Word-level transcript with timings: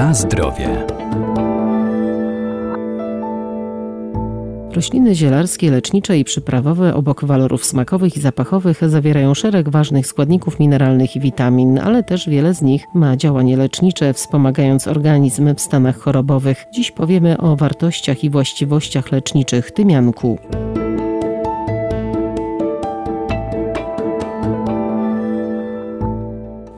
Na 0.00 0.14
zdrowie. 0.14 0.86
Rośliny 4.72 5.14
zielarskie, 5.14 5.70
lecznicze 5.70 6.18
i 6.18 6.24
przyprawowe 6.24 6.94
obok 6.94 7.24
walorów 7.24 7.64
smakowych 7.64 8.16
i 8.16 8.20
zapachowych 8.20 8.88
zawierają 8.88 9.34
szereg 9.34 9.68
ważnych 9.68 10.06
składników 10.06 10.58
mineralnych 10.58 11.16
i 11.16 11.20
witamin, 11.20 11.78
ale 11.78 12.02
też 12.02 12.28
wiele 12.28 12.54
z 12.54 12.62
nich 12.62 12.86
ma 12.94 13.16
działanie 13.16 13.56
lecznicze, 13.56 14.14
wspomagając 14.14 14.88
organizm 14.88 15.54
w 15.54 15.60
stanach 15.60 15.98
chorobowych. 15.98 16.66
Dziś 16.74 16.90
powiemy 16.90 17.38
o 17.38 17.56
wartościach 17.56 18.24
i 18.24 18.30
właściwościach 18.30 19.12
leczniczych 19.12 19.70
tymianku. 19.70 20.38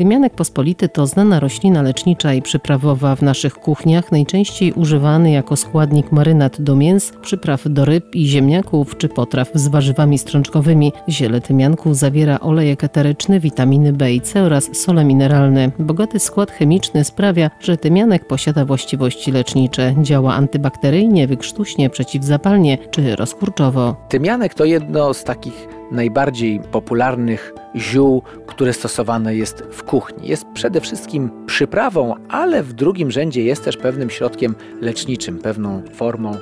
Tymianek 0.00 0.34
pospolity 0.34 0.88
to 0.88 1.06
znana 1.06 1.40
roślina 1.40 1.82
lecznicza 1.82 2.34
i 2.34 2.42
przyprawowa 2.42 3.16
w 3.16 3.22
naszych 3.22 3.54
kuchniach, 3.54 4.12
najczęściej 4.12 4.72
używany 4.72 5.30
jako 5.30 5.56
składnik 5.56 6.12
marynat 6.12 6.60
do 6.60 6.76
mięs, 6.76 7.12
przypraw 7.22 7.62
do 7.66 7.84
ryb 7.84 8.14
i 8.14 8.26
ziemniaków 8.26 8.96
czy 8.96 9.08
potraw 9.08 9.50
z 9.54 9.68
warzywami 9.68 10.18
strączkowymi. 10.18 10.92
Ziele 11.08 11.40
tymianku 11.40 11.94
zawiera 11.94 12.40
olejek 12.40 12.84
eteryczny, 12.84 13.40
witaminy 13.40 13.92
B 13.92 14.12
i 14.12 14.20
C 14.20 14.42
oraz 14.42 14.76
sole 14.76 15.04
mineralne. 15.04 15.70
Bogaty 15.78 16.18
skład 16.18 16.50
chemiczny 16.50 17.04
sprawia, 17.04 17.50
że 17.60 17.76
tymianek 17.76 18.26
posiada 18.26 18.64
właściwości 18.64 19.32
lecznicze. 19.32 19.94
Działa 20.02 20.34
antybakteryjnie, 20.34 21.26
wykrztuśnie, 21.26 21.90
przeciwzapalnie 21.90 22.78
czy 22.90 23.16
rozkurczowo. 23.16 23.96
Tymianek 24.08 24.54
to 24.54 24.64
jedno 24.64 25.14
z 25.14 25.24
takich 25.24 25.79
najbardziej 25.92 26.60
popularnych 26.60 27.52
ziół, 27.76 28.22
które 28.46 28.72
stosowane 28.72 29.34
jest 29.34 29.62
w 29.70 29.82
kuchni. 29.82 30.28
Jest 30.28 30.44
przede 30.54 30.80
wszystkim 30.80 31.30
przyprawą, 31.46 32.14
ale 32.28 32.62
w 32.62 32.72
drugim 32.72 33.10
rzędzie 33.10 33.44
jest 33.44 33.64
też 33.64 33.76
pewnym 33.76 34.10
środkiem 34.10 34.54
leczniczym, 34.80 35.38
pewną 35.38 35.82
formą 35.94 36.32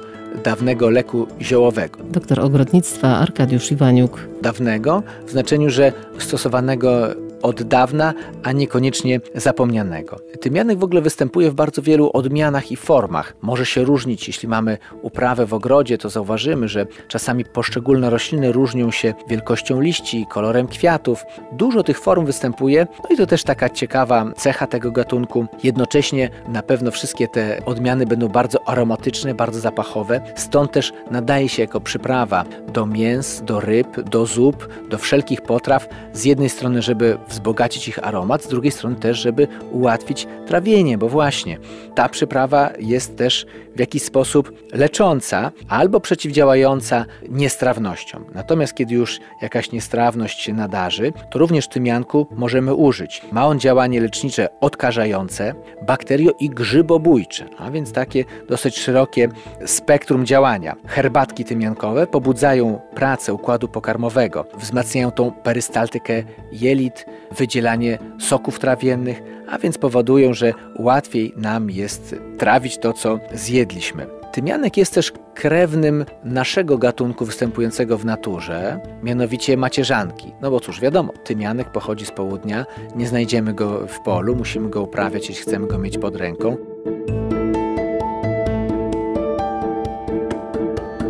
dawnego 0.45 0.91
leku 0.91 1.27
ziołowego. 1.41 1.98
Doktor 2.11 2.41
ogrodnictwa 2.41 3.08
Arkadiusz 3.08 3.73
Iwaniuk. 3.73 4.28
Dawnego 4.42 5.03
w 5.27 5.31
znaczeniu, 5.31 5.70
że 5.70 5.92
stosowanego 6.19 7.08
od 7.42 7.62
dawna, 7.62 8.14
a 8.42 8.53
niekoniecznie 8.53 9.20
zapomnianego. 9.34 10.17
Tymianek 10.41 10.78
w 10.78 10.84
ogóle 10.84 11.00
występuje 11.00 11.50
w 11.50 11.55
bardzo 11.55 11.83
wielu 11.83 12.11
odmianach 12.12 12.72
i 12.72 12.77
formach. 12.77 13.34
Może 13.42 13.67
się 13.67 13.84
różnić, 13.84 14.27
jeśli 14.27 14.48
mamy 14.48 14.78
uprawę 15.03 15.47
w 15.47 15.55
ogrodzie, 15.55 15.98
to 15.98 16.11
zauważymy, 16.11 16.69
że 16.69 16.86
czasami 17.08 17.45
poszczególne 17.45 18.11
rośliny 18.11 18.53
różnią 18.53 18.91
się 18.91 19.14
wielkością 19.28 19.80
liści, 19.80 20.27
kolorem 20.30 20.67
kwiatów. 20.67 21.25
Dużo 21.53 21.83
tych 21.83 22.00
form 22.00 22.27
występuje, 22.27 22.86
no 23.05 23.14
i 23.14 23.17
to 23.17 23.27
też 23.27 23.42
taka 23.42 23.70
ciekawa 23.70 24.33
cecha 24.36 24.67
tego 24.67 24.92
gatunku. 24.92 25.47
Jednocześnie 25.62 26.30
na 26.48 26.62
pewno 26.62 26.91
wszystkie 26.91 27.28
te 27.28 27.64
odmiany 27.67 28.06
będą 28.06 28.28
bardzo 28.28 28.69
aromatyczne, 28.69 29.34
bardzo 29.34 29.61
zapachowe, 29.61 30.20
stąd 30.36 30.73
też 30.73 30.92
nadaje 31.11 31.48
się 31.48 31.62
jako 31.62 31.80
przyprawa 31.80 32.45
do 32.73 32.86
mięs, 32.86 33.42
do 33.45 33.61
ryb, 33.61 34.00
do 34.00 34.27
zup, 34.27 34.69
do 34.91 34.98
wszelkich 34.98 35.41
potraw. 35.41 35.89
Z 36.12 36.25
jednej 36.25 36.48
strony, 36.48 36.83
żeby 36.83 37.19
wzbogacić 37.29 37.89
ich 37.89 38.07
aromat, 38.07 38.45
z 38.45 38.48
drugiej 38.48 38.73
strony 38.73 38.97
też, 38.97 39.19
żeby 39.19 39.48
ułatwić 39.73 40.27
trawienie, 40.47 40.98
bo 40.98 41.09
właśnie 41.09 41.59
ta 41.95 42.09
przyprawa 42.09 42.70
jest 42.79 43.17
też 43.17 43.47
w 43.77 43.81
jakiś 43.81 44.03
sposób 44.03 44.53
lecząca 44.73 45.53
albo 45.69 46.01
przeciwdziałająca 46.01 47.05
niestrawnościom. 47.29 48.25
Natomiast 48.35 48.75
kiedy 48.75 48.95
już 48.95 49.20
jakaś 49.43 49.73
niestrawność 49.73 50.41
się 50.41 50.53
nadarzy, 50.53 51.12
to 51.31 51.39
również 51.39 51.69
tymianku 51.69 52.27
możemy 52.31 52.75
użyć. 52.75 53.23
Ma 53.33 53.47
on 53.47 53.61
działanie 53.61 54.01
lecznicze 54.01 54.48
odkażające, 54.61 55.55
bakterio 55.87 56.33
i 56.41 56.51
grzybobójcze, 56.51 57.47
a 57.58 57.70
więc 57.70 57.92
takie 57.92 58.25
dosyć 58.48 58.79
szerokie 58.79 59.29
spektrum 59.67 60.27
działania. 60.27 60.77
Herbatki 60.86 61.45
tymiankowe 61.45 62.07
pobudzają 62.07 62.81
pracę 62.95 63.35
układu 63.35 63.69
pokarmowego, 63.69 64.45
wzmacniają 64.58 65.11
tą 65.11 65.33
perystaltykę 65.33 66.23
jelit, 66.52 67.07
wydzielanie 67.36 67.98
soków 68.18 68.58
trawiennych, 68.58 69.23
a 69.48 69.58
więc 69.58 69.79
powodują, 69.79 70.34
że 70.34 70.52
łatwiej 70.79 71.34
nam 71.36 71.70
jest 71.70 72.17
trawić 72.39 72.79
to, 72.79 72.92
co 72.92 73.18
zjedliśmy. 73.33 74.06
Tymianek 74.33 74.77
jest 74.77 74.95
też 74.95 75.12
krewnym 75.34 76.05
naszego 76.24 76.78
gatunku 76.78 77.24
występującego 77.24 77.98
w 77.98 78.05
naturze, 78.05 78.80
mianowicie 79.02 79.57
macierzanki. 79.57 80.33
No 80.40 80.51
bo 80.51 80.61
cóż, 80.61 80.80
wiadomo, 80.80 81.12
tymianek 81.24 81.73
pochodzi 81.73 82.07
z 82.07 82.11
południa, 82.11 82.67
nie 82.96 83.07
znajdziemy 83.07 83.55
go 83.55 83.86
w 83.86 84.01
polu, 84.01 84.36
musimy 84.36 84.70
go 84.70 84.83
uprawiać, 84.83 85.28
jeśli 85.28 85.42
chcemy 85.42 85.67
go 85.67 85.78
mieć 85.78 85.98
pod 85.98 86.17
ręką. 86.17 86.57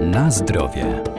Na 0.00 0.30
zdrowie. 0.30 1.17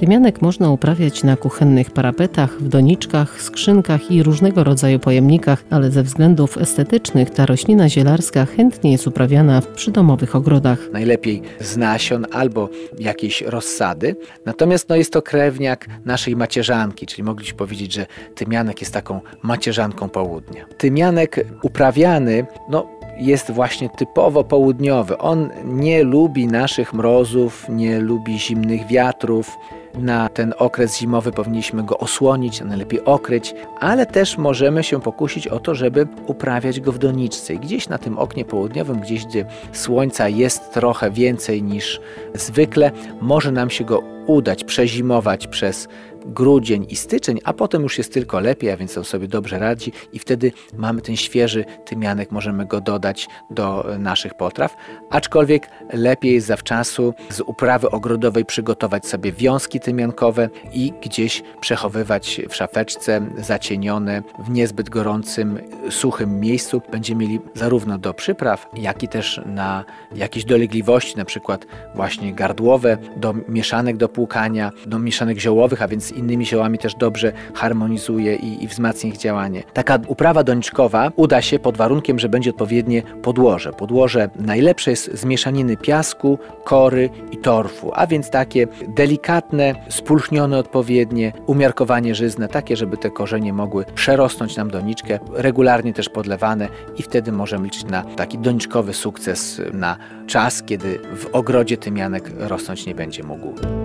Tymianek 0.00 0.42
można 0.42 0.70
uprawiać 0.70 1.24
na 1.24 1.36
kuchennych 1.36 1.90
parapetach, 1.90 2.58
w 2.58 2.68
doniczkach, 2.68 3.42
skrzynkach 3.42 4.10
i 4.10 4.22
różnego 4.22 4.64
rodzaju 4.64 4.98
pojemnikach, 4.98 5.64
ale 5.70 5.90
ze 5.90 6.02
względów 6.02 6.58
estetycznych 6.58 7.30
ta 7.30 7.46
roślina 7.46 7.88
zielarska 7.88 8.46
chętnie 8.46 8.92
jest 8.92 9.06
uprawiana 9.06 9.60
w 9.60 9.66
przydomowych 9.66 10.36
ogrodach. 10.36 10.78
Najlepiej 10.92 11.42
z 11.60 11.76
nasion 11.76 12.26
albo 12.32 12.68
jakiejś 12.98 13.42
rozsady. 13.42 14.16
Natomiast 14.46 14.88
no, 14.88 14.96
jest 14.96 15.12
to 15.12 15.22
krewniak 15.22 15.86
naszej 16.04 16.36
macierzanki, 16.36 17.06
czyli 17.06 17.22
mogliśmy 17.22 17.58
powiedzieć, 17.58 17.92
że 17.92 18.06
tymianek 18.34 18.80
jest 18.80 18.94
taką 18.94 19.20
macierzanką 19.42 20.08
południa. 20.08 20.64
Tymianek 20.78 21.46
uprawiany, 21.62 22.46
no 22.70 22.86
jest 23.18 23.50
właśnie 23.50 23.90
typowo 23.90 24.44
południowy. 24.44 25.18
On 25.18 25.50
nie 25.64 26.04
lubi 26.04 26.46
naszych 26.46 26.94
mrozów, 26.94 27.66
nie 27.68 28.00
lubi 28.00 28.38
zimnych 28.38 28.86
wiatrów. 28.86 29.56
Na 29.94 30.28
ten 30.28 30.54
okres 30.58 30.98
zimowy 30.98 31.32
powinniśmy 31.32 31.82
go 31.82 31.98
osłonić, 31.98 32.60
najlepiej 32.60 33.04
okryć, 33.04 33.54
ale 33.80 34.06
też 34.06 34.38
możemy 34.38 34.82
się 34.82 35.00
pokusić 35.00 35.48
o 35.48 35.60
to, 35.60 35.74
żeby 35.74 36.06
uprawiać 36.26 36.80
go 36.80 36.92
w 36.92 36.98
doniczce. 36.98 37.54
I 37.54 37.58
gdzieś 37.58 37.88
na 37.88 37.98
tym 37.98 38.18
oknie 38.18 38.44
południowym, 38.44 39.00
gdzieś 39.00 39.26
gdzie 39.26 39.44
słońca 39.72 40.28
jest 40.28 40.72
trochę 40.72 41.10
więcej 41.10 41.62
niż 41.62 42.00
zwykle, 42.34 42.90
może 43.20 43.52
nam 43.52 43.70
się 43.70 43.84
go 43.84 44.02
udać 44.26 44.64
przezimować 44.64 45.46
przez 45.46 45.88
grudzień 46.26 46.86
i 46.88 46.96
styczeń, 46.96 47.38
a 47.44 47.52
potem 47.52 47.82
już 47.82 47.98
jest 47.98 48.12
tylko 48.12 48.40
lepiej, 48.40 48.70
a 48.70 48.76
więc 48.76 48.98
on 48.98 49.04
sobie 49.04 49.28
dobrze 49.28 49.58
radzi 49.58 49.92
i 50.12 50.18
wtedy 50.18 50.52
mamy 50.76 51.02
ten 51.02 51.16
świeży 51.16 51.64
tymianek, 51.84 52.30
możemy 52.30 52.66
go 52.66 52.80
dodać 52.80 53.28
do 53.50 53.86
naszych 53.98 54.34
potraw, 54.34 54.76
aczkolwiek 55.10 55.70
lepiej 55.92 56.34
jest 56.34 56.46
zawczasu 56.46 57.14
z 57.30 57.40
uprawy 57.40 57.90
ogrodowej 57.90 58.44
przygotować 58.44 59.06
sobie 59.06 59.32
wiązki 59.32 59.80
tymiankowe 59.80 60.48
i 60.72 60.92
gdzieś 61.02 61.42
przechowywać 61.60 62.40
w 62.48 62.54
szafeczce 62.54 63.26
zacienione 63.38 64.22
w 64.38 64.50
niezbyt 64.50 64.90
gorącym, 64.90 65.58
suchym 65.90 66.40
miejscu. 66.40 66.82
Będziemy 66.92 67.20
mieli 67.20 67.40
zarówno 67.54 67.98
do 67.98 68.14
przypraw, 68.14 68.68
jak 68.74 69.02
i 69.02 69.08
też 69.08 69.40
na 69.46 69.84
jakieś 70.14 70.44
dolegliwości, 70.44 71.16
na 71.16 71.24
przykład 71.24 71.66
właśnie 71.94 72.32
gardłowe, 72.34 72.98
do 73.16 73.34
mieszanek 73.48 73.96
do 73.96 74.08
płukania, 74.08 74.70
do 74.86 74.98
mieszanek 74.98 75.38
ziołowych, 75.38 75.82
a 75.82 75.88
więc 75.88 76.09
z 76.10 76.12
innymi 76.12 76.46
ziołami 76.46 76.78
też 76.78 76.94
dobrze 76.94 77.32
harmonizuje 77.54 78.36
i, 78.36 78.64
i 78.64 78.68
wzmacnia 78.68 79.10
ich 79.10 79.16
działanie. 79.16 79.62
Taka 79.72 79.98
uprawa 80.06 80.44
doniczkowa 80.44 81.12
uda 81.16 81.42
się 81.42 81.58
pod 81.58 81.76
warunkiem, 81.76 82.18
że 82.18 82.28
będzie 82.28 82.50
odpowiednie 82.50 83.02
podłoże. 83.22 83.72
Podłoże 83.72 84.30
najlepsze 84.36 84.90
jest 84.90 85.18
z 85.18 85.24
mieszaniny 85.24 85.76
piasku, 85.76 86.38
kory 86.64 87.10
i 87.32 87.36
torfu, 87.36 87.90
a 87.94 88.06
więc 88.06 88.30
takie 88.30 88.66
delikatne, 88.88 89.74
spulchnione 89.88 90.58
odpowiednie, 90.58 91.32
umiarkowanie 91.46 92.14
żyzne, 92.14 92.48
takie, 92.48 92.76
żeby 92.76 92.96
te 92.96 93.10
korzenie 93.10 93.52
mogły 93.52 93.84
przerosnąć 93.94 94.56
nam 94.56 94.70
doniczkę, 94.70 95.18
regularnie 95.32 95.92
też 95.92 96.08
podlewane 96.08 96.68
i 96.96 97.02
wtedy 97.02 97.32
możemy 97.32 97.64
liczyć 97.64 97.84
na 97.84 98.02
taki 98.02 98.38
doniczkowy 98.38 98.94
sukces 98.94 99.60
na 99.72 99.96
czas, 100.26 100.62
kiedy 100.62 100.98
w 101.16 101.26
ogrodzie 101.32 101.76
tymianek 101.76 102.30
rosnąć 102.38 102.86
nie 102.86 102.94
będzie 102.94 103.22
mógł. 103.22 103.79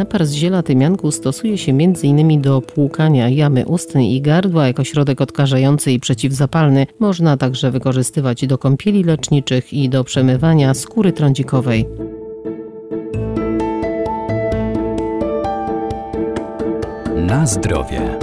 Napar 0.00 0.26
z 0.26 0.32
ziela 0.32 0.62
tymianku 0.62 1.10
stosuje 1.10 1.58
się 1.58 1.72
m.in. 1.72 2.42
do 2.42 2.60
płukania 2.60 3.28
jamy 3.28 3.66
ustnej 3.66 4.14
i 4.14 4.20
gardła 4.20 4.66
jako 4.66 4.84
środek 4.84 5.20
odkażający 5.20 5.92
i 5.92 6.00
przeciwzapalny. 6.00 6.86
Można 6.98 7.36
także 7.36 7.70
wykorzystywać 7.70 8.46
do 8.46 8.58
kąpieli 8.58 9.04
leczniczych 9.04 9.72
i 9.72 9.88
do 9.88 10.04
przemywania 10.04 10.74
skóry 10.74 11.12
trądzikowej. 11.12 11.86
Na 17.16 17.46
zdrowie. 17.46 18.18